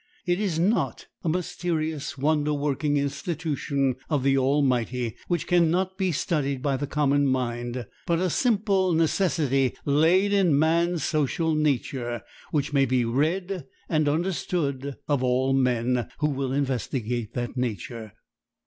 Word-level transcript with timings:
It 0.25 0.39
is 0.39 0.57
not 0.57 1.05
a 1.23 1.29
mysterious, 1.29 2.17
wonder 2.17 2.55
working 2.55 2.97
institution 2.97 3.97
of 4.09 4.23
the 4.23 4.35
Almighty, 4.35 5.15
which 5.27 5.45
can 5.45 5.69
not 5.69 5.95
be 5.95 6.11
studied 6.11 6.63
by 6.63 6.75
the 6.77 6.87
common 6.87 7.27
mind, 7.27 7.85
but 8.07 8.17
a 8.17 8.31
simple 8.31 8.93
necessity 8.93 9.75
laid 9.85 10.33
in 10.33 10.57
man's 10.57 11.03
social 11.03 11.53
nature, 11.53 12.23
which 12.49 12.73
may 12.73 12.87
be 12.87 13.05
read 13.05 13.67
and 13.87 14.09
understood 14.09 14.95
of 15.07 15.21
all 15.23 15.53
men 15.53 16.09
who 16.17 16.31
will 16.31 16.51
investigate 16.51 17.35
that 17.35 17.55
nature. 17.55 18.13